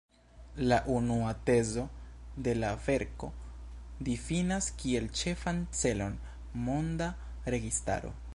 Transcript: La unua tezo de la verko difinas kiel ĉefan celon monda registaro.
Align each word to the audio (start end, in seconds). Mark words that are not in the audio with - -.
La 0.69 0.77
unua 0.93 1.33
tezo 1.49 1.83
de 2.47 2.55
la 2.63 2.71
verko 2.87 3.29
difinas 4.09 4.71
kiel 4.81 5.07
ĉefan 5.21 5.61
celon 5.83 6.19
monda 6.67 7.13
registaro. 7.57 8.17